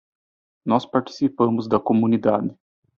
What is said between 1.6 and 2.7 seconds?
da comunidade.